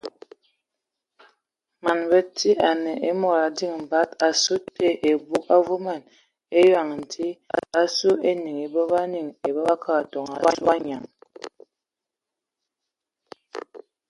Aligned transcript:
Man 1.83 1.99
bəti 2.09 2.49
anə 2.69 2.91
a 3.09 3.09
mod 3.21 3.37
a 3.45 3.47
diŋ 3.57 3.75
bad 3.91 4.09
asu 4.27 4.53
te 4.75 4.87
ebug 5.11 5.43
avuman 5.55 6.01
eyɔŋ 6.59 6.87
dzi 7.11 7.27
asu 7.81 8.09
enyiŋ 8.29 8.57
ba 8.89 9.01
nyiŋ 9.11 9.27
ai 9.43 9.51
bod 9.55 9.67
ya 9.69 9.75
kə 9.83 9.91
ya 9.97 10.01
toŋ 10.11 10.27
ebug 10.37 10.67
anyaŋ. 10.75 11.03